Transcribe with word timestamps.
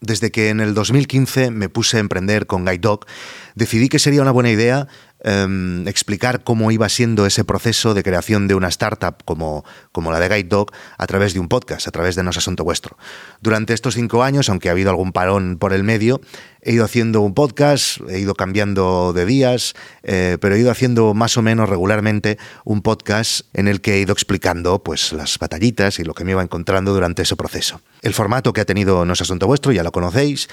Desde 0.00 0.30
que 0.30 0.48
en 0.48 0.60
el 0.60 0.72
2015 0.72 1.50
me 1.50 1.68
puse 1.68 1.98
a 1.98 2.00
emprender 2.00 2.46
con 2.46 2.64
Guide 2.64 2.78
Dog, 2.78 3.04
decidí 3.54 3.90
que 3.90 3.98
sería 3.98 4.22
una 4.22 4.30
buena 4.30 4.50
idea 4.50 4.88
Em, 5.22 5.86
explicar 5.86 6.44
cómo 6.44 6.70
iba 6.70 6.88
siendo 6.88 7.26
ese 7.26 7.44
proceso 7.44 7.92
de 7.92 8.02
creación 8.02 8.48
de 8.48 8.54
una 8.54 8.68
startup 8.68 9.22
como, 9.26 9.66
como 9.92 10.12
la 10.12 10.18
de 10.18 10.28
Guide 10.28 10.48
Dog 10.48 10.72
a 10.96 11.06
través 11.06 11.34
de 11.34 11.40
un 11.40 11.48
podcast, 11.48 11.86
a 11.86 11.90
través 11.90 12.16
de 12.16 12.22
No 12.22 12.30
Asunto 12.30 12.64
Vuestro. 12.64 12.96
Durante 13.42 13.74
estos 13.74 13.94
cinco 13.94 14.22
años, 14.22 14.48
aunque 14.48 14.70
ha 14.70 14.72
habido 14.72 14.88
algún 14.88 15.12
parón 15.12 15.58
por 15.58 15.74
el 15.74 15.84
medio, 15.84 16.22
he 16.62 16.72
ido 16.72 16.84
haciendo 16.84 17.20
un 17.20 17.34
podcast, 17.34 18.00
he 18.08 18.18
ido 18.18 18.34
cambiando 18.34 19.12
de 19.12 19.26
días, 19.26 19.74
eh, 20.02 20.38
pero 20.40 20.54
he 20.54 20.60
ido 20.60 20.70
haciendo 20.70 21.12
más 21.12 21.36
o 21.36 21.42
menos 21.42 21.68
regularmente 21.68 22.38
un 22.64 22.80
podcast 22.80 23.42
en 23.52 23.68
el 23.68 23.80
que 23.80 23.94
he 23.94 24.00
ido 24.00 24.12
explicando 24.12 24.82
pues, 24.82 25.12
las 25.12 25.38
batallitas 25.38 25.98
y 25.98 26.04
lo 26.04 26.14
que 26.14 26.24
me 26.24 26.32
iba 26.32 26.42
encontrando 26.42 26.94
durante 26.94 27.22
ese 27.22 27.36
proceso. 27.36 27.80
El 28.02 28.14
formato 28.14 28.52
que 28.52 28.62
ha 28.62 28.64
tenido 28.64 29.04
No 29.04 29.12
es 29.12 29.20
Asunto 29.20 29.46
Vuestro, 29.46 29.72
ya 29.72 29.82
lo 29.82 29.92
conocéis, 29.92 30.48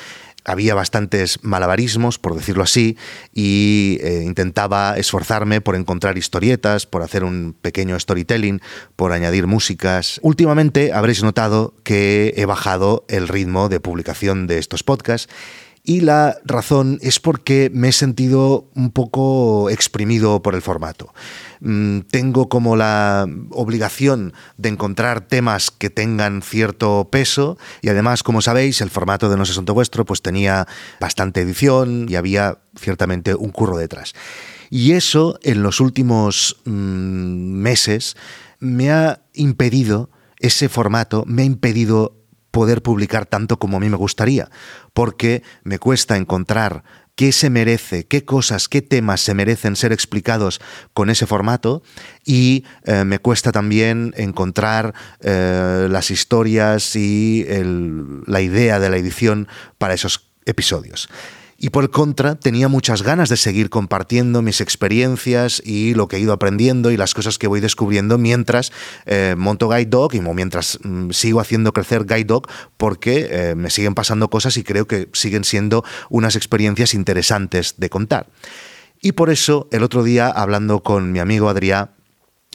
había 0.47 0.73
bastantes 0.73 1.39
malabarismos, 1.43 2.17
por 2.17 2.33
decirlo 2.33 2.63
así, 2.63 2.97
y 3.33 3.99
eh, 4.01 4.23
intentaba 4.25 4.97
esforzarme 4.97 5.61
por 5.61 5.75
encontrar 5.75 6.17
historietas, 6.17 6.87
por 6.87 7.03
hacer 7.03 7.23
un 7.23 7.53
pequeño 7.61 7.99
storytelling, 7.99 8.61
por 8.95 9.11
añadir 9.11 9.45
músicas. 9.45 10.19
Últimamente 10.23 10.93
habréis 10.93 11.21
notado 11.21 11.75
que 11.83 12.33
he 12.37 12.45
bajado 12.45 13.05
el 13.09 13.27
ritmo 13.27 13.67
de 13.69 13.81
publicación 13.81 14.47
de 14.47 14.57
estos 14.57 14.83
podcasts 14.83 15.31
y 15.87 16.01
la 16.01 16.37
razón 16.43 16.99
es 17.01 17.21
porque 17.21 17.71
me 17.73 17.87
he 17.87 17.91
sentido 17.93 18.69
un 18.75 18.91
poco 18.91 19.69
exprimido 19.69 20.41
por 20.41 20.53
el 20.53 20.61
formato. 20.61 21.13
Mm, 21.61 22.01
tengo 22.11 22.49
como 22.49 22.75
la 22.75 23.25
obligación 23.51 24.33
de 24.57 24.67
encontrar 24.67 25.21
temas 25.21 25.71
que 25.71 25.89
tengan 25.89 26.41
cierto 26.41 27.07
peso 27.09 27.57
y 27.81 27.87
además, 27.87 28.21
como 28.21 28.41
sabéis, 28.41 28.81
el 28.81 28.89
formato 28.89 29.29
de 29.29 29.37
No 29.37 29.43
es 29.43 29.49
asunto 29.49 29.73
vuestro 29.73 30.03
pues 30.03 30.21
tenía 30.21 30.67
bastante 30.99 31.39
edición 31.39 32.07
y 32.09 32.15
había 32.15 32.59
ciertamente 32.77 33.33
un 33.33 33.51
curro 33.51 33.77
detrás. 33.77 34.13
Y 34.69 34.91
eso 34.91 35.39
en 35.41 35.63
los 35.63 35.79
últimos 35.79 36.57
mm, 36.65 36.71
meses 36.71 38.17
me 38.59 38.91
ha 38.91 39.21
impedido, 39.31 40.09
ese 40.37 40.67
formato 40.67 41.23
me 41.25 41.43
ha 41.43 41.45
impedido 41.45 42.16
poder 42.57 42.81
publicar 42.81 43.27
tanto 43.27 43.59
como 43.59 43.77
a 43.77 43.79
mí 43.79 43.87
me 43.87 43.97
gustaría, 43.97 44.49
porque 44.95 45.43
me 45.63 45.77
cuesta 45.77 46.17
encontrar 46.17 46.83
qué 47.13 47.31
se 47.31 47.51
merece, 47.51 48.07
qué 48.07 48.25
cosas, 48.25 48.67
qué 48.67 48.81
temas 48.81 49.21
se 49.21 49.35
merecen 49.35 49.75
ser 49.75 49.91
explicados 49.91 50.59
con 50.95 51.11
ese 51.11 51.27
formato 51.27 51.83
y 52.25 52.65
eh, 52.83 53.03
me 53.03 53.19
cuesta 53.19 53.51
también 53.51 54.11
encontrar 54.17 54.95
eh, 55.21 55.87
las 55.87 56.09
historias 56.09 56.95
y 56.95 57.45
la 58.25 58.41
idea 58.41 58.79
de 58.79 58.89
la 58.89 58.97
edición 58.97 59.47
para 59.77 59.93
esos 59.93 60.31
episodios. 60.47 61.09
Y 61.59 61.71
por 61.71 61.89
contra, 61.89 62.35
tenía 62.35 62.67
muchas 62.67 63.01
ganas 63.01 63.29
de 63.29 63.37
seguir 63.37 63.71
compartiendo 63.71 64.43
mis 64.43 64.61
experiencias 64.61 65.59
y 65.65 65.95
lo 65.95 66.07
que 66.07 66.17
he 66.17 66.19
ido 66.19 66.31
aprendiendo 66.31 66.91
y 66.91 66.97
las 66.97 67.15
cosas 67.15 67.39
que 67.39 67.47
voy 67.47 67.61
descubriendo 67.61 68.19
mientras 68.19 68.71
eh, 69.07 69.33
monto 69.35 69.67
Guide 69.67 69.87
Dog 69.87 70.13
y 70.13 70.21
mientras 70.21 70.77
mm, 70.83 71.09
sigo 71.11 71.39
haciendo 71.39 71.73
crecer 71.73 72.05
Guide 72.05 72.25
Dog 72.25 72.47
porque 72.77 73.27
eh, 73.31 73.55
me 73.55 73.71
siguen 73.71 73.95
pasando 73.95 74.29
cosas 74.29 74.55
y 74.57 74.63
creo 74.63 74.85
que 74.85 75.09
siguen 75.13 75.43
siendo 75.43 75.83
unas 76.09 76.35
experiencias 76.35 76.93
interesantes 76.93 77.73
de 77.77 77.89
contar. 77.89 78.27
Y 79.01 79.13
por 79.13 79.31
eso, 79.31 79.67
el 79.71 79.81
otro 79.81 80.03
día, 80.03 80.27
hablando 80.27 80.81
con 80.83 81.11
mi 81.11 81.19
amigo 81.19 81.49
Adrián, 81.49 81.89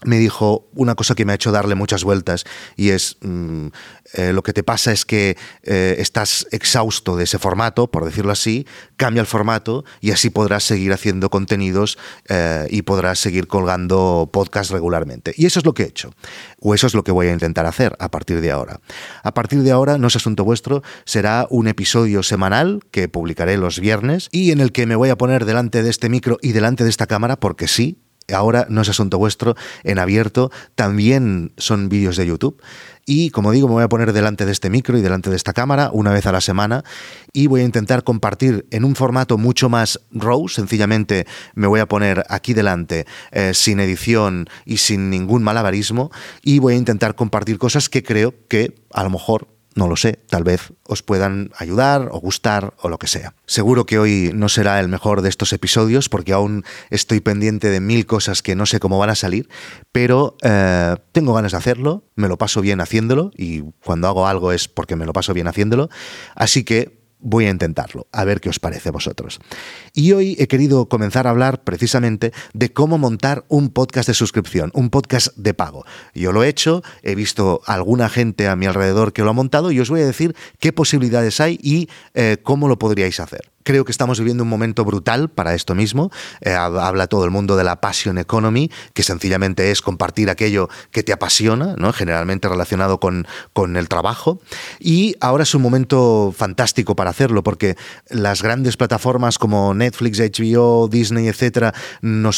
me 0.04 0.18
dijo 0.18 0.68
una 0.74 0.94
cosa 0.94 1.14
que 1.14 1.24
me 1.24 1.32
ha 1.32 1.34
hecho 1.34 1.52
darle 1.52 1.74
muchas 1.74 2.04
vueltas 2.04 2.44
y 2.76 2.90
es 2.90 3.16
mm, 3.20 3.68
eh, 4.14 4.32
lo 4.32 4.42
que 4.42 4.52
te 4.52 4.62
pasa 4.62 4.92
es 4.92 5.04
que 5.04 5.36
eh, 5.62 5.96
estás 5.98 6.46
exhausto 6.50 7.16
de 7.16 7.24
ese 7.24 7.38
formato, 7.38 7.90
por 7.90 8.04
decirlo 8.04 8.32
así, 8.32 8.66
cambia 8.96 9.20
el 9.20 9.26
formato 9.26 9.84
y 10.00 10.10
así 10.10 10.30
podrás 10.30 10.64
seguir 10.64 10.92
haciendo 10.92 11.30
contenidos 11.30 11.98
eh, 12.28 12.66
y 12.70 12.82
podrás 12.82 13.18
seguir 13.18 13.46
colgando 13.46 14.30
podcasts 14.32 14.72
regularmente. 14.72 15.32
Y 15.36 15.46
eso 15.46 15.60
es 15.60 15.64
lo 15.64 15.74
que 15.74 15.84
he 15.84 15.86
hecho, 15.86 16.12
o 16.60 16.74
eso 16.74 16.86
es 16.86 16.94
lo 16.94 17.04
que 17.04 17.12
voy 17.12 17.28
a 17.28 17.32
intentar 17.32 17.66
hacer 17.66 17.96
a 17.98 18.10
partir 18.10 18.40
de 18.40 18.50
ahora. 18.50 18.80
A 19.22 19.34
partir 19.34 19.62
de 19.62 19.70
ahora, 19.70 19.98
no 19.98 20.08
es 20.08 20.16
asunto 20.16 20.44
vuestro, 20.44 20.82
será 21.04 21.46
un 21.50 21.68
episodio 21.68 22.22
semanal 22.22 22.80
que 22.90 23.08
publicaré 23.08 23.56
los 23.56 23.78
viernes 23.78 24.28
y 24.32 24.50
en 24.50 24.60
el 24.60 24.72
que 24.72 24.86
me 24.86 24.96
voy 24.96 25.10
a 25.10 25.16
poner 25.16 25.44
delante 25.44 25.82
de 25.82 25.90
este 25.90 26.08
micro 26.08 26.38
y 26.42 26.52
delante 26.52 26.84
de 26.84 26.90
esta 26.90 27.06
cámara 27.06 27.36
porque 27.36 27.68
sí, 27.68 27.98
ahora 28.32 28.66
no 28.68 28.82
es 28.82 28.88
asunto 28.88 29.18
vuestro, 29.18 29.56
en 29.84 29.98
abierto, 29.98 30.50
también 30.74 31.52
son 31.56 31.88
vídeos 31.88 32.16
de 32.16 32.26
YouTube. 32.26 32.60
Y 33.04 33.30
como 33.30 33.50
digo, 33.50 33.66
me 33.66 33.74
voy 33.74 33.82
a 33.82 33.88
poner 33.88 34.12
delante 34.12 34.46
de 34.46 34.52
este 34.52 34.70
micro 34.70 34.96
y 34.96 35.00
delante 35.00 35.28
de 35.28 35.36
esta 35.36 35.52
cámara 35.52 35.90
una 35.92 36.12
vez 36.12 36.26
a 36.26 36.32
la 36.32 36.40
semana 36.40 36.84
y 37.32 37.48
voy 37.48 37.62
a 37.62 37.64
intentar 37.64 38.04
compartir 38.04 38.66
en 38.70 38.84
un 38.84 38.94
formato 38.94 39.38
mucho 39.38 39.68
más 39.68 40.00
raw, 40.12 40.48
sencillamente 40.48 41.26
me 41.54 41.66
voy 41.66 41.80
a 41.80 41.86
poner 41.86 42.24
aquí 42.28 42.54
delante 42.54 43.06
eh, 43.32 43.54
sin 43.54 43.80
edición 43.80 44.48
y 44.64 44.76
sin 44.76 45.10
ningún 45.10 45.42
malabarismo 45.42 46.12
y 46.42 46.60
voy 46.60 46.74
a 46.74 46.76
intentar 46.76 47.16
compartir 47.16 47.58
cosas 47.58 47.88
que 47.88 48.04
creo 48.04 48.34
que 48.48 48.74
a 48.92 49.02
lo 49.02 49.10
mejor 49.10 49.48
no 49.74 49.88
lo 49.88 49.96
sé, 49.96 50.18
tal 50.28 50.44
vez 50.44 50.72
os 50.86 51.02
puedan 51.02 51.50
ayudar 51.56 52.08
o 52.12 52.20
gustar 52.20 52.74
o 52.80 52.88
lo 52.88 52.98
que 52.98 53.06
sea. 53.06 53.34
Seguro 53.46 53.86
que 53.86 53.98
hoy 53.98 54.30
no 54.34 54.48
será 54.48 54.80
el 54.80 54.88
mejor 54.88 55.22
de 55.22 55.28
estos 55.28 55.52
episodios 55.52 56.08
porque 56.08 56.32
aún 56.32 56.64
estoy 56.90 57.20
pendiente 57.20 57.68
de 57.70 57.80
mil 57.80 58.06
cosas 58.06 58.42
que 58.42 58.54
no 58.54 58.66
sé 58.66 58.80
cómo 58.80 58.98
van 58.98 59.10
a 59.10 59.14
salir, 59.14 59.48
pero 59.90 60.36
eh, 60.42 60.96
tengo 61.12 61.34
ganas 61.34 61.52
de 61.52 61.58
hacerlo, 61.58 62.04
me 62.14 62.28
lo 62.28 62.38
paso 62.38 62.60
bien 62.60 62.80
haciéndolo 62.80 63.30
y 63.36 63.62
cuando 63.84 64.08
hago 64.08 64.26
algo 64.26 64.52
es 64.52 64.68
porque 64.68 64.96
me 64.96 65.06
lo 65.06 65.12
paso 65.12 65.34
bien 65.34 65.48
haciéndolo, 65.48 65.88
así 66.34 66.64
que 66.64 67.01
voy 67.22 67.46
a 67.46 67.50
intentarlo, 67.50 68.06
a 68.12 68.24
ver 68.24 68.40
qué 68.40 68.48
os 68.48 68.58
parece 68.58 68.90
a 68.90 68.92
vosotros. 68.92 69.40
Y 69.94 70.12
hoy 70.12 70.36
he 70.38 70.48
querido 70.48 70.88
comenzar 70.88 71.26
a 71.26 71.30
hablar 71.30 71.62
precisamente 71.62 72.32
de 72.52 72.72
cómo 72.72 72.98
montar 72.98 73.44
un 73.48 73.70
podcast 73.70 74.08
de 74.08 74.14
suscripción, 74.14 74.70
un 74.74 74.90
podcast 74.90 75.34
de 75.36 75.54
pago. 75.54 75.84
Yo 76.14 76.32
lo 76.32 76.44
he 76.44 76.48
hecho, 76.48 76.82
he 77.02 77.14
visto 77.14 77.62
alguna 77.66 78.08
gente 78.08 78.48
a 78.48 78.56
mi 78.56 78.66
alrededor 78.66 79.12
que 79.12 79.22
lo 79.22 79.30
ha 79.30 79.34
montado 79.34 79.72
y 79.72 79.80
os 79.80 79.88
voy 79.88 80.00
a 80.00 80.06
decir 80.06 80.34
qué 80.58 80.72
posibilidades 80.72 81.40
hay 81.40 81.58
y 81.62 81.88
eh, 82.14 82.38
cómo 82.42 82.68
lo 82.68 82.78
podríais 82.78 83.20
hacer. 83.20 83.52
Creo 83.64 83.84
que 83.84 83.92
estamos 83.92 84.18
viviendo 84.18 84.42
un 84.42 84.48
momento 84.48 84.84
brutal 84.84 85.28
para 85.28 85.54
esto 85.54 85.74
mismo. 85.74 86.10
Eh, 86.40 86.52
habla 86.52 87.06
todo 87.06 87.24
el 87.24 87.30
mundo 87.30 87.56
de 87.56 87.64
la 87.64 87.80
passion 87.80 88.18
economy, 88.18 88.70
que 88.92 89.02
sencillamente 89.02 89.70
es 89.70 89.82
compartir 89.82 90.30
aquello 90.30 90.68
que 90.90 91.02
te 91.02 91.12
apasiona, 91.12 91.74
¿no? 91.76 91.92
generalmente 91.92 92.48
relacionado 92.48 92.98
con, 92.98 93.26
con 93.52 93.76
el 93.76 93.88
trabajo. 93.88 94.40
Y 94.80 95.14
ahora 95.20 95.44
es 95.44 95.54
un 95.54 95.62
momento 95.62 96.34
fantástico 96.36 96.96
para 96.96 97.11
hacerlo, 97.12 97.42
porque 97.42 97.76
las 98.10 98.42
grandes 98.42 98.76
plataformas 98.76 99.38
como 99.38 99.72
Netflix, 99.74 100.18
HBO, 100.18 100.88
Disney, 100.88 101.28
etcétera, 101.28 101.72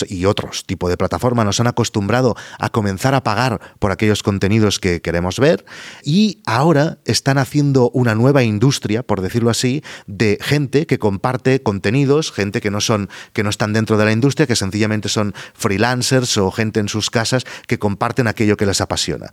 y 0.09 0.25
otros 0.27 0.65
tipos 0.67 0.91
de 0.91 0.97
plataformas 0.97 1.47
nos 1.47 1.61
han 1.61 1.67
acostumbrado 1.67 2.37
a 2.59 2.69
comenzar 2.69 3.15
a 3.15 3.23
pagar 3.23 3.61
por 3.79 3.91
aquellos 3.91 4.23
contenidos 4.23 4.79
que 4.79 5.01
queremos 5.01 5.39
ver. 5.39 5.65
Y 6.03 6.43
ahora 6.47 6.99
están 7.05 7.39
haciendo 7.39 7.91
una 7.91 8.15
nueva 8.15 8.43
industria, 8.43 9.03
por 9.03 9.21
decirlo 9.21 9.51
así, 9.51 9.83
de 10.07 10.39
gente 10.41 10.87
que 10.87 10.99
comparte 10.99 11.63
contenidos, 11.63 12.33
gente 12.33 12.61
que 12.61 12.71
no 12.71 12.81
son, 12.81 13.09
que 13.33 13.43
no 13.43 13.51
están 13.51 13.73
dentro 13.73 13.97
de 13.97 14.05
la 14.05 14.13
industria, 14.13 14.47
que 14.47 14.57
sencillamente 14.57 15.09
son 15.09 15.35
freelancers 15.55 16.37
o 16.37 16.51
gente 16.51 16.81
en 16.81 16.89
sus 16.89 17.11
casas 17.11 17.45
que 17.67 17.79
comparten 17.79 18.27
aquello 18.27 18.57
que 18.57 18.67
les 18.67 18.81
apasiona. 18.81 19.31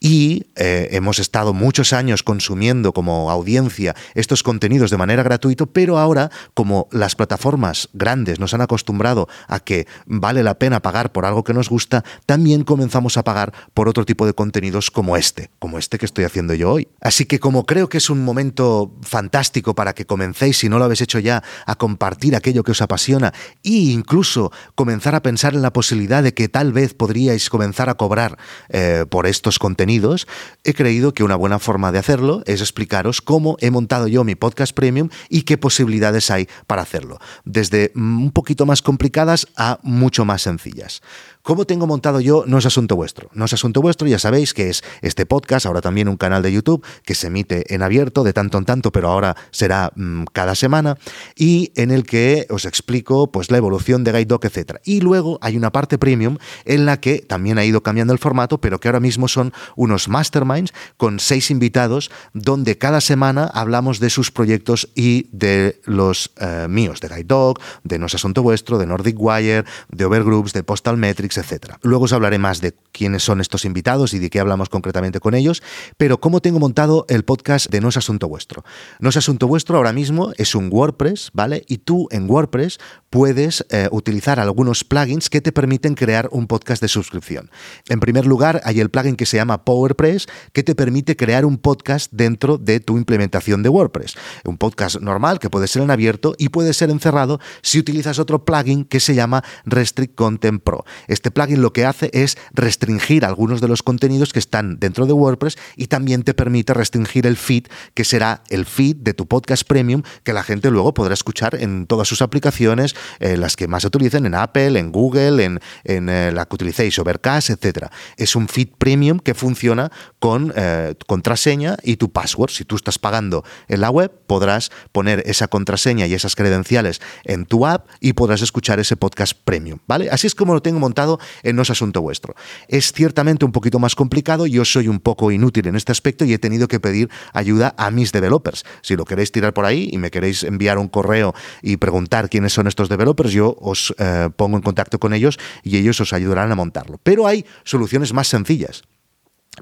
Y 0.00 0.46
eh, 0.56 0.88
hemos 0.92 1.18
estado 1.18 1.52
muchos 1.52 1.92
años 1.92 2.22
consumiendo 2.22 2.92
como 2.92 3.30
audiencia 3.30 3.94
estos 4.14 4.42
contenidos 4.42 4.83
de 4.90 4.96
manera 4.96 5.22
gratuita, 5.22 5.66
pero 5.66 5.98
ahora, 5.98 6.30
como 6.54 6.88
las 6.90 7.14
plataformas 7.14 7.88
grandes 7.92 8.40
nos 8.40 8.54
han 8.54 8.60
acostumbrado 8.60 9.28
a 9.48 9.60
que 9.60 9.86
vale 10.06 10.42
la 10.42 10.58
pena 10.58 10.80
pagar 10.80 11.12
por 11.12 11.26
algo 11.26 11.44
que 11.44 11.54
nos 11.54 11.68
gusta, 11.68 12.04
también 12.26 12.64
comenzamos 12.64 13.16
a 13.16 13.24
pagar 13.24 13.52
por 13.74 13.88
otro 13.88 14.04
tipo 14.04 14.26
de 14.26 14.34
contenidos 14.34 14.90
como 14.90 15.16
este, 15.16 15.50
como 15.58 15.78
este 15.78 15.98
que 15.98 16.06
estoy 16.06 16.24
haciendo 16.24 16.54
yo 16.54 16.72
hoy. 16.72 16.88
Así 17.00 17.26
que 17.26 17.40
como 17.40 17.66
creo 17.66 17.88
que 17.88 17.98
es 17.98 18.10
un 18.10 18.24
momento 18.24 18.92
fantástico 19.02 19.74
para 19.74 19.94
que 19.94 20.06
comencéis, 20.06 20.58
si 20.58 20.68
no 20.68 20.78
lo 20.78 20.84
habéis 20.84 21.00
hecho 21.00 21.18
ya 21.18 21.42
a 21.66 21.74
compartir 21.76 22.36
aquello 22.36 22.62
que 22.62 22.72
os 22.72 22.82
apasiona 22.82 23.32
e 23.62 23.92
incluso 23.92 24.52
comenzar 24.74 25.14
a 25.14 25.22
pensar 25.22 25.54
en 25.54 25.62
la 25.62 25.72
posibilidad 25.72 26.22
de 26.22 26.34
que 26.34 26.48
tal 26.48 26.72
vez 26.72 26.94
podríais 26.94 27.50
comenzar 27.50 27.88
a 27.88 27.94
cobrar 27.94 28.38
eh, 28.68 29.04
por 29.08 29.26
estos 29.26 29.58
contenidos, 29.58 30.26
he 30.64 30.74
creído 30.74 31.14
que 31.14 31.24
una 31.24 31.36
buena 31.36 31.58
forma 31.58 31.92
de 31.92 31.98
hacerlo 31.98 32.42
es 32.46 32.60
explicaros 32.60 33.20
cómo 33.20 33.56
he 33.60 33.70
montado 33.70 34.08
yo 34.08 34.24
mi 34.24 34.34
podcast 34.34 34.73
premium 34.74 35.08
y 35.28 35.42
qué 35.42 35.56
posibilidades 35.56 36.30
hay 36.30 36.48
para 36.66 36.82
hacerlo, 36.82 37.18
desde 37.44 37.92
un 37.94 38.30
poquito 38.32 38.66
más 38.66 38.82
complicadas 38.82 39.48
a 39.56 39.78
mucho 39.82 40.24
más 40.24 40.42
sencillas. 40.42 41.02
¿Cómo 41.44 41.66
tengo 41.66 41.86
montado 41.86 42.20
yo 42.20 42.44
No 42.46 42.56
es 42.56 42.64
Asunto 42.64 42.96
Vuestro? 42.96 43.28
No 43.34 43.44
es 43.44 43.52
Asunto 43.52 43.82
Vuestro, 43.82 44.08
ya 44.08 44.18
sabéis 44.18 44.54
que 44.54 44.70
es 44.70 44.82
este 45.02 45.26
podcast, 45.26 45.66
ahora 45.66 45.82
también 45.82 46.08
un 46.08 46.16
canal 46.16 46.42
de 46.42 46.50
YouTube 46.50 46.82
que 47.04 47.14
se 47.14 47.26
emite 47.26 47.74
en 47.74 47.82
abierto 47.82 48.24
de 48.24 48.32
tanto 48.32 48.56
en 48.56 48.64
tanto, 48.64 48.92
pero 48.92 49.10
ahora 49.10 49.36
será 49.50 49.92
mm, 49.94 50.24
cada 50.32 50.54
semana, 50.54 50.96
y 51.36 51.70
en 51.76 51.90
el 51.90 52.04
que 52.04 52.46
os 52.48 52.64
explico 52.64 53.30
pues, 53.30 53.50
la 53.50 53.58
evolución 53.58 54.04
de 54.04 54.12
Guide 54.12 54.24
Dog, 54.24 54.46
etc. 54.46 54.76
Y 54.84 55.02
luego 55.02 55.38
hay 55.42 55.58
una 55.58 55.70
parte 55.70 55.98
premium 55.98 56.38
en 56.64 56.86
la 56.86 56.98
que 56.98 57.18
también 57.18 57.58
ha 57.58 57.64
ido 57.66 57.82
cambiando 57.82 58.14
el 58.14 58.18
formato, 58.18 58.56
pero 58.58 58.80
que 58.80 58.88
ahora 58.88 59.00
mismo 59.00 59.28
son 59.28 59.52
unos 59.76 60.08
masterminds 60.08 60.72
con 60.96 61.20
seis 61.20 61.50
invitados, 61.50 62.10
donde 62.32 62.78
cada 62.78 63.02
semana 63.02 63.50
hablamos 63.52 64.00
de 64.00 64.08
sus 64.08 64.30
proyectos 64.30 64.88
y 64.94 65.26
de 65.30 65.78
los 65.84 66.30
eh, 66.40 66.68
míos, 66.70 67.02
de 67.02 67.08
Guide 67.08 67.24
Dog, 67.24 67.60
de 67.82 67.98
No 67.98 68.06
es 68.06 68.14
Asunto 68.14 68.42
Vuestro, 68.42 68.78
de 68.78 68.86
Nordic 68.86 69.16
Wire, 69.18 69.66
de 69.90 70.04
Overgroups, 70.06 70.54
de 70.54 70.62
Postal 70.62 70.96
Metrics, 70.96 71.33
etc. 71.36 71.74
Luego 71.82 72.04
os 72.04 72.12
hablaré 72.12 72.38
más 72.38 72.60
de 72.60 72.74
quiénes 72.92 73.22
son 73.22 73.40
estos 73.40 73.64
invitados 73.64 74.14
y 74.14 74.18
de 74.18 74.30
qué 74.30 74.40
hablamos 74.40 74.68
concretamente 74.68 75.20
con 75.20 75.34
ellos, 75.34 75.62
pero 75.96 76.20
cómo 76.20 76.40
tengo 76.40 76.58
montado 76.58 77.06
el 77.08 77.24
podcast 77.24 77.70
de 77.70 77.80
No 77.80 77.88
es 77.88 77.96
Asunto 77.96 78.28
Vuestro. 78.28 78.64
No 79.00 79.08
es 79.08 79.16
Asunto 79.16 79.48
Vuestro 79.48 79.76
ahora 79.76 79.92
mismo 79.92 80.32
es 80.36 80.54
un 80.54 80.68
WordPress, 80.70 81.30
¿vale? 81.32 81.64
Y 81.68 81.78
tú 81.78 82.08
en 82.10 82.28
WordPress 82.30 82.78
puedes 83.10 83.64
eh, 83.70 83.88
utilizar 83.90 84.40
algunos 84.40 84.84
plugins 84.84 85.30
que 85.30 85.40
te 85.40 85.52
permiten 85.52 85.94
crear 85.94 86.28
un 86.32 86.46
podcast 86.46 86.82
de 86.82 86.88
suscripción. 86.88 87.50
En 87.88 88.00
primer 88.00 88.26
lugar, 88.26 88.60
hay 88.64 88.80
el 88.80 88.90
plugin 88.90 89.16
que 89.16 89.26
se 89.26 89.36
llama 89.36 89.64
PowerPress, 89.64 90.26
que 90.52 90.62
te 90.62 90.74
permite 90.74 91.16
crear 91.16 91.44
un 91.44 91.58
podcast 91.58 92.12
dentro 92.12 92.58
de 92.58 92.80
tu 92.80 92.98
implementación 92.98 93.62
de 93.62 93.68
WordPress. 93.68 94.16
Un 94.44 94.58
podcast 94.58 95.00
normal 95.00 95.38
que 95.38 95.50
puede 95.50 95.68
ser 95.68 95.82
en 95.82 95.90
abierto 95.90 96.34
y 96.38 96.48
puede 96.48 96.74
ser 96.74 96.90
encerrado 96.90 97.40
si 97.62 97.78
utilizas 97.78 98.18
otro 98.18 98.44
plugin 98.44 98.84
que 98.84 99.00
se 99.00 99.14
llama 99.14 99.44
Restrict 99.64 100.14
Content 100.14 100.62
Pro. 100.62 100.84
Este 101.08 101.23
plugin 101.30 101.62
lo 101.62 101.72
que 101.72 101.84
hace 101.84 102.10
es 102.12 102.36
restringir 102.52 103.24
algunos 103.24 103.60
de 103.60 103.68
los 103.68 103.82
contenidos 103.82 104.32
que 104.32 104.38
están 104.38 104.78
dentro 104.78 105.06
de 105.06 105.12
WordPress 105.12 105.56
y 105.76 105.86
también 105.86 106.22
te 106.22 106.34
permite 106.34 106.74
restringir 106.74 107.26
el 107.26 107.36
feed, 107.36 107.66
que 107.94 108.04
será 108.04 108.42
el 108.50 108.66
feed 108.66 108.96
de 108.96 109.14
tu 109.14 109.26
podcast 109.26 109.66
premium 109.66 110.02
que 110.22 110.32
la 110.32 110.42
gente 110.42 110.70
luego 110.70 110.94
podrá 110.94 111.14
escuchar 111.14 111.56
en 111.56 111.86
todas 111.86 112.08
sus 112.08 112.22
aplicaciones 112.22 112.94
eh, 113.20 113.36
las 113.36 113.56
que 113.56 113.68
más 113.68 113.84
utilicen 113.84 114.26
en 114.26 114.34
Apple, 114.34 114.78
en 114.78 114.92
Google, 114.92 115.44
en, 115.44 115.60
eh, 115.84 116.30
la 116.32 116.46
que 116.46 116.54
utilicéis, 116.54 116.98
Overcast, 116.98 117.50
etc. 117.50 117.86
Es 118.16 118.36
un 118.36 118.48
feed 118.48 118.68
premium 118.78 119.18
que 119.18 119.34
funciona 119.34 119.90
con 120.18 120.52
eh, 120.56 120.94
contraseña 121.06 121.76
y 121.82 121.96
tu 121.96 122.10
password. 122.10 122.50
Si 122.50 122.64
tú 122.64 122.76
estás 122.76 122.98
pagando 122.98 123.44
en 123.68 123.80
la 123.80 123.90
web, 123.90 124.10
podrás 124.26 124.70
poner 124.92 125.22
esa 125.26 125.48
contraseña 125.48 126.06
y 126.06 126.14
esas 126.14 126.36
credenciales 126.36 127.00
en 127.24 127.46
tu 127.46 127.66
app 127.66 127.88
y 128.00 128.14
podrás 128.14 128.42
escuchar 128.42 128.80
ese 128.80 128.96
podcast 128.96 129.34
premium, 129.44 129.78
¿vale? 129.86 130.10
Así 130.10 130.26
es 130.26 130.34
como 130.34 130.54
lo 130.54 130.62
tengo 130.62 130.78
montado 130.78 131.13
No 131.44 131.62
es 131.62 131.70
Asunto 131.70 132.00
Vuestro. 132.00 132.34
Es 132.68 132.92
ciertamente 132.92 133.44
un 133.44 133.52
poquito 133.52 133.78
más 133.78 133.94
complicado, 133.94 134.46
yo 134.46 134.64
soy 134.64 134.88
un 134.88 135.00
poco 135.00 135.30
inútil 135.30 135.66
en 135.66 135.76
este 135.76 135.92
aspecto 135.92 136.24
y 136.24 136.32
he 136.32 136.38
tenido 136.38 136.68
que 136.68 136.80
pedir 136.80 137.10
ayuda 137.32 137.74
a 137.76 137.90
mis 137.90 138.12
developers. 138.12 138.64
Si 138.82 138.96
lo 138.96 139.04
queréis 139.04 139.32
tirar 139.32 139.54
por 139.54 139.64
ahí 139.64 139.88
y 139.92 139.98
me 139.98 140.10
queréis 140.10 140.44
enviar 140.44 140.78
un 140.78 140.88
correo 140.88 141.34
y 141.62 141.76
preguntar 141.76 142.28
quiénes 142.28 142.52
son 142.52 142.66
estos 142.66 142.88
developers, 142.88 143.32
yo 143.32 143.56
os 143.60 143.94
eh, 143.98 144.30
pongo 144.36 144.56
en 144.56 144.62
contacto 144.62 144.98
con 144.98 145.14
ellos 145.14 145.38
y 145.62 145.76
ellos 145.76 146.00
os 146.00 146.12
ayudarán 146.12 146.52
a 146.52 146.54
montarlo. 146.54 146.98
Pero 147.02 147.26
hay 147.26 147.44
soluciones 147.64 148.12
más 148.12 148.28
sencillas. 148.28 148.82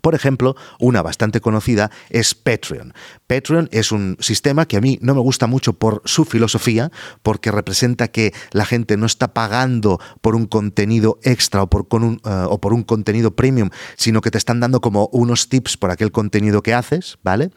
Por 0.00 0.15
ejemplo, 0.15 0.56
una 0.79 1.03
bastante 1.03 1.41
conocida 1.41 1.91
es 2.11 2.35
Patreon. 2.35 2.94
Patreon 3.27 3.69
es 3.73 3.93
un 3.93 4.17
sistema 4.21 4.67
que 4.67 4.77
a 4.77 4.81
mí 4.81 4.99
no 5.03 5.15
me 5.15 5.21
gusta 5.21 5.47
mucho 5.47 5.75
por 5.75 6.03
su 6.05 6.25
filosofía, 6.25 6.91
porque 7.23 7.50
representa 7.50 8.09
que 8.09 8.33
la 8.53 8.65
gente 8.65 8.97
no 8.97 9.06
está 9.06 9.35
pagando 9.35 10.00
por 10.21 10.35
un 10.35 10.47
contenido 10.47 11.19
extra 11.23 11.62
o 11.62 11.69
por, 11.69 11.87
un, 12.03 12.21
eh, 12.25 12.47
un 12.49 12.83
contenido 12.83 13.35
premium, 13.35 13.71
sino 13.97 14.21
que 14.21 14.31
te 14.31 14.39
están 14.39 14.61
dando 14.61 14.81
como 14.81 15.09
unos 15.12 15.49
tips 15.49 15.77
por 15.77 15.91
aquel 15.91 16.12
contenido 16.12 16.62
que 16.62 16.75
haces, 16.75 17.19
¿vale? 17.23 17.50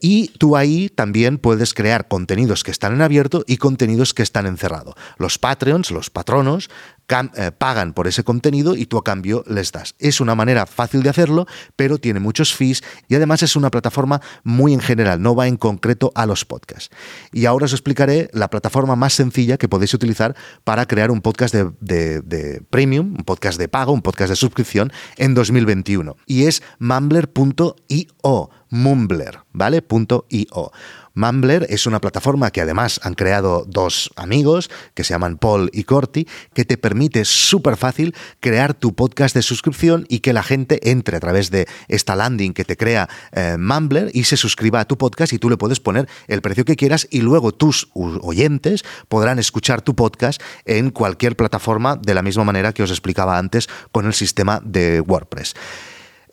Y 0.00 0.28
tú 0.38 0.56
ahí 0.56 0.88
también 0.88 1.38
puedes 1.38 1.74
crear 1.74 2.08
contenidos 2.08 2.64
que 2.64 2.70
están 2.70 2.94
en 2.94 3.02
abierto 3.02 3.44
y 3.46 3.56
contenidos 3.56 4.14
que 4.14 4.22
están 4.22 4.46
en 4.46 4.56
cerrado. 4.56 4.94
Los 5.18 5.38
Patreons, 5.38 5.90
los 5.90 6.10
patronos, 6.10 6.70
pagan 7.06 7.92
por 7.92 8.06
ese 8.06 8.24
contenido 8.24 8.74
y 8.74 8.86
tú 8.86 8.98
a 8.98 9.04
cambio 9.04 9.44
les 9.46 9.72
das. 9.72 9.94
Es 9.98 10.20
una 10.20 10.34
manera 10.34 10.66
fácil 10.66 11.02
de 11.02 11.10
hacerlo, 11.10 11.46
pero 11.76 11.98
tiene 11.98 12.20
muchos 12.20 12.54
fees 12.54 12.82
y 13.08 13.14
además 13.14 13.42
es 13.42 13.56
una 13.56 13.70
plataforma 13.70 14.20
muy 14.42 14.72
en 14.72 14.80
general, 14.80 15.22
no 15.22 15.34
va 15.34 15.46
en 15.46 15.56
concreto 15.56 16.12
a 16.14 16.26
los 16.26 16.44
podcasts. 16.44 16.90
Y 17.32 17.46
ahora 17.46 17.66
os 17.66 17.72
explicaré 17.72 18.28
la 18.32 18.50
plataforma 18.50 18.96
más 18.96 19.14
sencilla 19.14 19.56
que 19.56 19.68
podéis 19.68 19.94
utilizar 19.94 20.36
para 20.64 20.86
crear 20.86 21.10
un 21.10 21.22
podcast 21.22 21.54
de, 21.54 22.22
de 22.22 22.62
premium, 22.70 23.14
un 23.18 23.24
podcast 23.24 23.58
de 23.58 23.68
pago, 23.68 23.92
un 23.92 24.02
podcast 24.02 24.30
de 24.30 24.36
suscripción 24.36 24.92
en 25.16 25.34
2021. 25.34 26.16
Y 26.26 26.44
es 26.44 26.62
mumbler.io, 26.78 28.50
mumbler, 28.70 29.40
¿vale? 29.52 29.82
.io. 30.28 30.72
Mumbler 31.16 31.66
es 31.70 31.86
una 31.86 32.00
plataforma 32.00 32.50
que 32.50 32.60
además 32.60 33.00
han 33.02 33.14
creado 33.14 33.64
dos 33.66 34.10
amigos 34.16 34.70
que 34.94 35.02
se 35.02 35.14
llaman 35.14 35.38
Paul 35.38 35.70
y 35.72 35.84
Corti, 35.84 36.28
que 36.52 36.66
te 36.66 36.76
permite 36.76 37.24
súper 37.24 37.78
fácil 37.78 38.14
crear 38.38 38.74
tu 38.74 38.94
podcast 38.94 39.34
de 39.34 39.40
suscripción 39.40 40.04
y 40.10 40.18
que 40.20 40.34
la 40.34 40.42
gente 40.42 40.90
entre 40.90 41.16
a 41.16 41.20
través 41.20 41.50
de 41.50 41.66
esta 41.88 42.16
landing 42.16 42.52
que 42.52 42.64
te 42.64 42.76
crea 42.76 43.08
eh, 43.32 43.56
Mumbler 43.58 44.10
y 44.12 44.24
se 44.24 44.36
suscriba 44.36 44.80
a 44.80 44.84
tu 44.84 44.98
podcast 44.98 45.32
y 45.32 45.38
tú 45.38 45.48
le 45.48 45.56
puedes 45.56 45.80
poner 45.80 46.06
el 46.28 46.42
precio 46.42 46.66
que 46.66 46.76
quieras 46.76 47.08
y 47.10 47.22
luego 47.22 47.52
tus 47.52 47.88
oyentes 47.94 48.84
podrán 49.08 49.38
escuchar 49.38 49.80
tu 49.80 49.94
podcast 49.94 50.42
en 50.66 50.90
cualquier 50.90 51.34
plataforma 51.34 51.96
de 51.96 52.12
la 52.12 52.22
misma 52.22 52.44
manera 52.44 52.74
que 52.74 52.82
os 52.82 52.90
explicaba 52.90 53.38
antes 53.38 53.68
con 53.90 54.04
el 54.04 54.12
sistema 54.12 54.60
de 54.62 55.00
WordPress. 55.00 55.54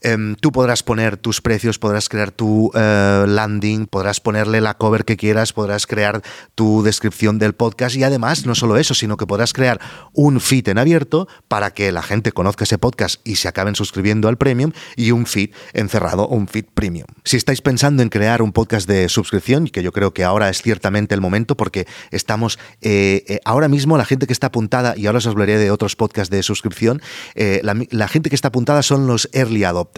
Em, 0.04 0.36
tú 0.36 0.52
podrás 0.52 0.84
poner 0.84 1.16
tus 1.16 1.40
precios, 1.40 1.80
podrás 1.80 2.10
crear 2.10 2.32
tu 2.32 2.72
eh, 2.76 3.24
landing, 3.26 3.88
podrás 3.88 4.20
ponerle 4.20 4.60
la 4.60 4.74
cover 4.74 5.06
que 5.06 5.16
quieras, 5.16 5.54
podrás 5.54 5.88
crear 5.88 6.22
tu 6.56 6.84
descripción 6.84 7.40
del 7.40 7.54
podcast 7.54 7.96
y 7.96 8.04
además 8.04 8.46
no 8.46 8.54
solo 8.54 8.76
eso, 8.76 8.96
sino 8.96 9.16
que 9.16 9.26
podrás 9.26 9.54
crear 9.54 9.80
un 10.12 10.42
feed 10.42 10.68
en 10.68 10.78
abierto 10.78 11.30
para 11.48 11.72
que 11.72 11.94
la 11.94 12.02
gente 12.02 12.34
conozca 12.34 12.66
ese 12.66 12.78
podcast 12.78 13.26
y 13.26 13.38
se 13.38 13.48
acaben 13.48 13.76
suscribiendo 13.76 14.28
al 14.28 14.38
premium 14.38 14.74
y 14.98 15.12
un 15.12 15.26
feed 15.26 15.52
encerrado, 15.72 16.28
un 16.28 16.50
feed 16.50 16.66
premium. 16.74 17.08
Si 17.24 17.38
estáis 17.38 17.62
pensando 17.62 18.04
en 18.04 18.10
crear 18.10 18.42
un 18.42 18.52
podcast 18.52 18.90
de 18.90 19.08
suscripción, 19.08 19.70
que 19.70 19.84
yo 19.84 19.94
creo 19.94 20.14
que 20.14 20.26
ahora 20.26 20.50
es 20.50 20.62
ciertamente 20.62 21.16
el 21.16 21.22
momento 21.22 21.56
porque 21.56 21.88
estamos 22.12 22.60
eh, 22.82 23.24
eh, 23.30 23.40
ahora 23.46 23.70
mismo 23.70 23.98
la 23.98 24.04
gente 24.04 24.28
que 24.28 24.34
está 24.34 24.48
apuntada, 24.48 24.96
y 24.98 25.06
ahora 25.06 25.20
os 25.20 25.28
hablaré 25.28 25.58
de 25.58 25.72
otros 25.72 25.96
podcasts 25.96 26.30
de 26.30 26.44
suscripción, 26.44 27.02
la, 27.36 27.76
la 27.90 28.08
gente 28.10 28.30
que 28.30 28.36
está 28.36 28.50
apuntada 28.50 28.84
son 28.84 29.08
los 29.08 29.30
early 29.32 29.64
adopters 29.64 29.93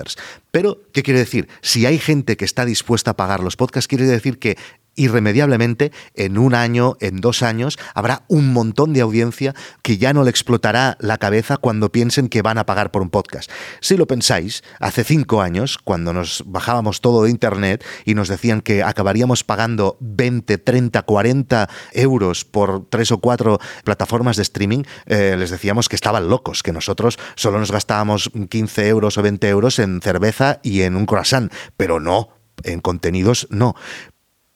pero, 0.51 0.81
¿qué 0.94 1.03
quiere 1.03 1.19
decir? 1.19 1.47
Si 1.62 1.86
hay 1.86 2.00
gente 2.00 2.38
que 2.38 2.45
está 2.45 2.65
dispuesta 2.65 3.12
a 3.12 3.18
pagar 3.18 3.42
los 3.42 3.56
podcasts, 3.56 3.88
quiere 3.88 4.06
decir 4.06 4.39
que 4.39 4.57
irremediablemente 4.95 5.92
en 6.13 6.38
un 6.38 6.53
año, 6.53 6.97
en 7.00 7.21
dos 7.21 7.44
años, 7.44 7.77
habrá 7.94 8.24
un 8.27 8.53
montón 8.53 8.94
de 8.94 9.01
audiencia 9.01 9.53
que 9.81 9.97
ya 9.97 10.13
no 10.13 10.24
le 10.24 10.30
explotará 10.30 10.97
la 11.00 11.18
cabeza 11.18 11.57
cuando 11.57 11.92
piensen 11.92 12.30
que 12.30 12.42
van 12.42 12.57
a 12.57 12.65
pagar 12.65 12.92
por 12.92 13.01
un 13.01 13.09
podcast. 13.09 13.50
Si 13.81 13.97
lo 13.97 14.07
pensáis, 14.07 14.63
hace 14.80 15.03
cinco 15.03 15.42
años, 15.42 15.77
cuando 15.77 16.13
nos 16.13 16.44
bajábamos 16.45 17.01
todo 17.01 17.24
de 17.24 17.30
Internet 17.30 17.83
y 18.06 18.15
nos 18.15 18.27
decían 18.27 18.62
que 18.62 18.83
acabaríamos 18.83 19.44
pagando 19.44 19.97
20, 20.00 20.57
30, 20.57 21.01
40 21.01 21.69
euros 21.94 22.45
por 22.45 22.86
tres 22.89 23.12
o 23.12 23.20
cuatro 23.20 23.60
plataformas 23.84 24.38
de 24.38 24.43
streaming, 24.43 24.84
eh, 25.05 25.36
les 25.38 25.50
decíamos 25.50 25.89
que 25.89 25.96
estaban 25.96 26.29
locos, 26.29 26.63
que 26.63 26.72
nosotros 26.72 27.17
solo 27.36 27.60
nos 27.60 27.72
gastábamos 27.72 28.31
15 28.50 28.88
euros 28.88 29.17
o 29.17 29.22
20 29.22 29.50
euros 29.50 29.79
en 29.79 30.01
cerveza 30.01 30.60
y 30.63 30.81
en 30.81 30.96
un 30.96 31.05
croissant, 31.05 31.51
pero 31.77 32.00
no, 32.00 32.29
en 32.63 32.81
contenidos 32.81 33.48
no. 33.50 33.75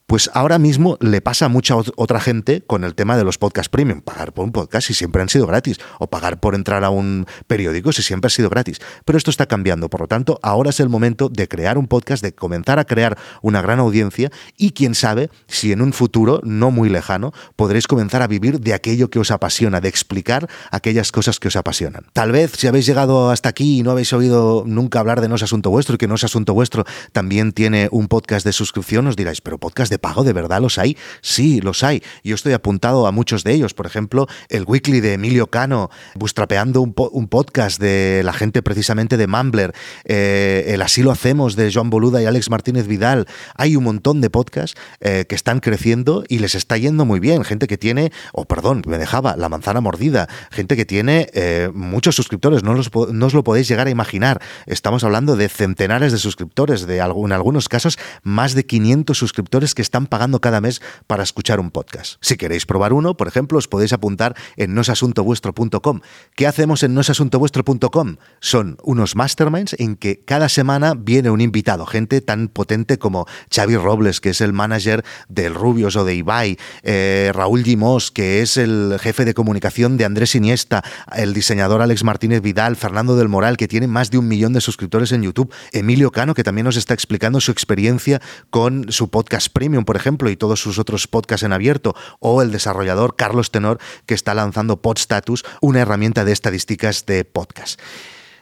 Pues 0.09 0.31
ahora 0.33 0.57
mismo 0.57 0.97
le 1.01 1.21
pasa 1.21 1.45
a 1.45 1.49
mucha 1.49 1.75
otra 1.75 2.19
gente 2.19 2.63
con 2.65 2.83
el 2.83 2.95
tema 2.95 3.15
de 3.15 3.23
los 3.23 3.37
podcasts 3.37 3.69
premium. 3.69 4.01
Pagar 4.01 4.33
por 4.33 4.43
un 4.43 4.51
podcast 4.51 4.87
si 4.87 4.95
siempre 4.95 5.21
han 5.21 5.29
sido 5.29 5.45
gratis. 5.45 5.77
O 5.99 6.07
pagar 6.07 6.39
por 6.39 6.55
entrar 6.55 6.83
a 6.83 6.89
un 6.89 7.27
periódico 7.45 7.91
si 7.91 8.01
siempre 8.01 8.25
ha 8.25 8.31
sido 8.31 8.49
gratis. 8.49 8.79
Pero 9.05 9.19
esto 9.19 9.29
está 9.29 9.45
cambiando. 9.45 9.87
Por 9.87 10.01
lo 10.01 10.07
tanto, 10.07 10.39
ahora 10.41 10.71
es 10.71 10.79
el 10.79 10.89
momento 10.89 11.29
de 11.29 11.47
crear 11.47 11.77
un 11.77 11.85
podcast, 11.85 12.23
de 12.23 12.33
comenzar 12.33 12.79
a 12.79 12.85
crear 12.85 13.19
una 13.43 13.61
gran 13.61 13.77
audiencia 13.77 14.31
y 14.57 14.71
quién 14.71 14.95
sabe 14.95 15.29
si 15.45 15.71
en 15.71 15.79
un 15.79 15.93
futuro 15.93 16.41
no 16.43 16.71
muy 16.71 16.89
lejano 16.89 17.31
podréis 17.55 17.85
comenzar 17.85 18.23
a 18.23 18.27
vivir 18.27 18.61
de 18.61 18.73
aquello 18.73 19.11
que 19.11 19.19
os 19.19 19.29
apasiona, 19.29 19.79
de 19.79 19.89
explicar 19.89 20.49
aquellas 20.71 21.11
cosas 21.11 21.39
que 21.39 21.49
os 21.49 21.55
apasionan. 21.55 22.07
Tal 22.13 22.31
vez 22.31 22.53
si 22.57 22.65
habéis 22.65 22.87
llegado 22.87 23.29
hasta 23.29 23.49
aquí 23.49 23.77
y 23.77 23.83
no 23.83 23.91
habéis 23.91 24.11
oído 24.13 24.63
nunca 24.65 25.01
hablar 25.01 25.21
de 25.21 25.29
No 25.29 25.35
es 25.35 25.43
Asunto 25.43 25.69
Vuestro 25.69 25.93
y 25.93 25.97
que 25.99 26.07
No 26.07 26.15
es 26.15 26.23
Asunto 26.23 26.55
Vuestro 26.55 26.83
también 27.11 27.51
tiene 27.51 27.89
un 27.91 28.07
podcast 28.07 28.43
de 28.43 28.53
suscripción, 28.53 29.05
os 29.05 29.15
diráis, 29.15 29.41
pero 29.41 29.59
podcast 29.59 29.91
de 29.91 29.98
pago, 29.99 30.23
¿de 30.23 30.33
verdad 30.33 30.61
los 30.61 30.77
hay? 30.77 30.97
Sí, 31.21 31.61
los 31.61 31.83
hay. 31.83 32.03
Yo 32.23 32.35
estoy 32.35 32.53
apuntado 32.53 33.07
a 33.07 33.11
muchos 33.11 33.43
de 33.43 33.53
ellos. 33.53 33.73
Por 33.73 33.85
ejemplo, 33.85 34.27
el 34.49 34.63
weekly 34.65 34.99
de 34.99 35.13
Emilio 35.13 35.47
Cano, 35.47 35.89
bustrapeando 36.15 36.81
un, 36.81 36.93
podcast 37.29 37.79
de 37.79 38.21
la 38.23 38.33
gente 38.33 38.61
precisamente 38.61 39.17
de 39.17 39.27
Mumbler, 39.27 39.73
eh, 40.05 40.65
el 40.69 40.81
Así 40.81 41.03
lo 41.03 41.11
hacemos 41.11 41.55
de 41.55 41.71
Joan 41.71 41.89
Boluda 41.89 42.21
y 42.21 42.25
Alex 42.25 42.49
Martínez 42.49 42.87
Vidal. 42.87 43.27
Hay 43.55 43.75
un 43.75 43.83
montón 43.83 44.21
de 44.21 44.29
podcasts 44.29 44.79
eh, 45.01 45.25
que 45.29 45.35
están 45.35 45.59
creciendo 45.59 46.23
y 46.27 46.39
les 46.39 46.55
está 46.55 46.77
yendo 46.77 47.05
muy 47.05 47.19
bien. 47.19 47.43
Gente 47.43 47.67
que 47.67 47.77
tiene, 47.77 48.11
o 48.33 48.41
oh, 48.41 48.45
perdón, 48.45 48.81
me 48.87 48.97
dejaba 48.97 49.35
la 49.37 49.49
manzana 49.49 49.81
mordida, 49.81 50.27
gente 50.49 50.75
que 50.75 50.85
tiene 50.85 51.29
eh, 51.33 51.69
muchos 51.73 52.15
suscriptores, 52.15 52.63
no, 52.63 52.73
no 52.73 53.25
os 53.25 53.33
lo 53.33 53.43
podéis 53.43 53.67
llegar 53.67 53.87
a 53.87 53.89
imaginar. 53.89 54.41
Estamos 54.65 55.03
hablando 55.03 55.35
de 55.35 55.49
centenares 55.49 56.11
de 56.11 56.17
suscriptores, 56.17 56.87
de 56.87 56.99
en 56.99 57.31
algunos 57.31 57.69
casos 57.69 57.97
más 58.23 58.53
de 58.53 58.65
500 58.65 59.17
suscriptores 59.17 59.75
que 59.75 59.81
están 59.89 60.05
pagando 60.05 60.39
cada 60.39 60.62
mes 60.62 60.81
para 61.08 61.24
escuchar 61.24 61.60
un 61.60 61.72
podcast. 61.72 62.17
Si 62.22 62.38
queréis 62.38 62.67
probar 62.67 62.93
uno, 62.93 63.17
por 63.17 63.27
ejemplo, 63.27 63.58
os 63.58 63.67
podéis 63.67 63.91
apuntar 63.91 64.36
en 64.55 64.75
nosasuntovuestro.com. 64.75 66.01
¿Qué 66.36 66.46
hacemos 66.46 66.84
en 66.84 66.93
nosasuntovuestro.com? 66.93 68.17
Son 68.39 68.77
unos 68.84 69.15
masterminds 69.15 69.75
en 69.79 69.96
que 69.96 70.22
cada 70.24 70.48
semana 70.48 70.93
viene 70.96 71.31
un 71.31 71.41
invitado, 71.41 71.88
gente 71.88 72.22
tan 72.22 72.50
potente 72.50 73.00
como 73.00 73.25
Xavi 73.51 73.77
Robles, 73.77 74.22
que 74.22 74.29
es 74.29 74.41
el 74.41 74.53
manager 74.53 75.03
del 75.27 75.55
Rubios 75.55 75.96
o 75.96 76.05
de 76.05 76.13
Ibai, 76.13 76.58
eh, 76.84 77.31
Raúl 77.34 77.63
Gimós, 77.63 78.12
que 78.12 78.43
es 78.43 78.58
el 78.58 78.98
jefe 79.01 79.25
de 79.25 79.34
comunicación 79.34 79.98
de 79.98 80.05
Andrés 80.05 80.36
Iniesta, 80.36 80.84
el 81.15 81.34
diseñador 81.34 81.81
Alex 81.81 82.03
Martínez 82.03 82.41
Vidal, 82.43 82.75
Fernando 82.75 83.15
del 83.15 83.27
Moral, 83.27 83.58
que 83.58 83.67
tiene 83.67 83.88
más 83.88 84.12
de 84.12 84.19
un 84.19 84.27
millón 84.27 84.53
de 84.53 84.62
suscriptores 84.62 85.12
en 85.13 85.24
YouTube, 85.24 85.51
Emilio 85.72 86.12
Cano, 86.12 86.36
que 86.36 86.43
también 86.43 86.65
nos 86.65 86.77
está 86.77 86.93
explicando 86.93 87.41
su 87.41 87.51
experiencia 87.51 88.22
con 88.51 88.91
su 88.91 89.10
podcast 89.10 89.50
por 89.86 89.95
ejemplo, 89.95 90.29
y 90.29 90.36
todos 90.36 90.62
sus 90.62 90.79
otros 90.79 91.07
podcasts 91.07 91.43
en 91.43 91.53
abierto, 91.53 91.95
o 92.19 92.41
el 92.41 92.51
desarrollador 92.51 93.15
Carlos 93.15 93.51
Tenor, 93.51 93.79
que 94.05 94.13
está 94.13 94.33
lanzando 94.33 94.81
PodStatus, 94.81 95.45
una 95.62 95.81
herramienta 95.81 96.25
de 96.25 96.31
estadísticas 96.31 97.05
de 97.05 97.25
podcast. 97.25 97.79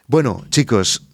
Bueno, 0.08 0.46
chicos, 0.50 1.08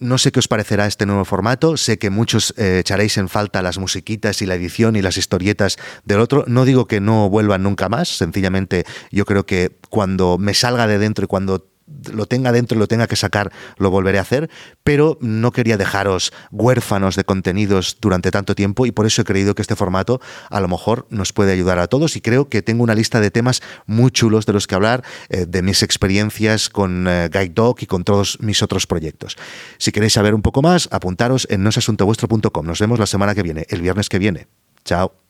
no 0.00 0.16
sé 0.16 0.32
qué 0.32 0.38
os 0.38 0.48
parecerá 0.48 0.86
este 0.86 1.04
nuevo 1.04 1.26
formato. 1.26 1.76
Sé 1.76 1.98
que 1.98 2.08
muchos 2.08 2.54
eh, 2.56 2.78
echaréis 2.80 3.18
en 3.18 3.28
falta 3.28 3.60
las 3.60 3.76
musiquitas 3.76 4.40
y 4.40 4.46
la 4.46 4.54
edición 4.54 4.96
y 4.96 5.02
las 5.02 5.18
historietas 5.18 5.76
del 6.04 6.20
otro. 6.20 6.44
No 6.46 6.64
digo 6.64 6.86
que 6.86 7.00
no 7.00 7.28
vuelvan 7.28 7.62
nunca 7.62 7.90
más. 7.90 8.08
Sencillamente 8.08 8.86
yo 9.10 9.26
creo 9.26 9.44
que 9.44 9.78
cuando 9.90 10.38
me 10.38 10.54
salga 10.54 10.86
de 10.86 10.98
dentro 10.98 11.24
y 11.26 11.28
cuando 11.28 11.69
lo 12.12 12.26
tenga 12.26 12.52
dentro 12.52 12.76
y 12.76 12.78
lo 12.78 12.86
tenga 12.86 13.06
que 13.06 13.16
sacar, 13.16 13.52
lo 13.76 13.90
volveré 13.90 14.18
a 14.18 14.22
hacer, 14.22 14.50
pero 14.84 15.18
no 15.20 15.52
quería 15.52 15.76
dejaros 15.76 16.32
huérfanos 16.50 17.16
de 17.16 17.24
contenidos 17.24 17.98
durante 18.00 18.30
tanto 18.30 18.54
tiempo 18.54 18.86
y 18.86 18.92
por 18.92 19.06
eso 19.06 19.22
he 19.22 19.24
creído 19.24 19.54
que 19.54 19.62
este 19.62 19.76
formato 19.76 20.20
a 20.48 20.60
lo 20.60 20.68
mejor 20.68 21.06
nos 21.10 21.32
puede 21.32 21.52
ayudar 21.52 21.78
a 21.78 21.86
todos 21.86 22.16
y 22.16 22.20
creo 22.20 22.48
que 22.48 22.62
tengo 22.62 22.82
una 22.82 22.94
lista 22.94 23.20
de 23.20 23.30
temas 23.30 23.62
muy 23.86 24.10
chulos 24.10 24.46
de 24.46 24.52
los 24.52 24.66
que 24.66 24.74
hablar, 24.74 25.04
eh, 25.28 25.46
de 25.46 25.62
mis 25.62 25.82
experiencias 25.82 26.68
con 26.68 27.06
eh, 27.08 27.28
Guide 27.32 27.52
Dog 27.54 27.76
y 27.80 27.86
con 27.86 28.04
todos 28.04 28.38
mis 28.40 28.62
otros 28.62 28.86
proyectos. 28.86 29.36
Si 29.78 29.92
queréis 29.92 30.12
saber 30.12 30.34
un 30.34 30.42
poco 30.42 30.62
más, 30.62 30.88
apuntaros 30.90 31.46
en 31.50 31.62
nosasuntovuestro.com. 31.62 32.66
Nos 32.66 32.80
vemos 32.80 32.98
la 32.98 33.06
semana 33.06 33.34
que 33.34 33.42
viene, 33.42 33.66
el 33.68 33.82
viernes 33.82 34.08
que 34.08 34.18
viene. 34.18 34.46
Chao. 34.84 35.20